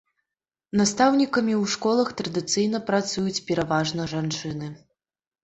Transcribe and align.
Настаўнікамі 0.79 1.53
ў 1.57 1.63
школах 1.73 2.09
традыцыйна 2.23 2.81
працуюць 2.89 3.43
пераважны 3.51 4.09
жанчыны. 4.17 4.73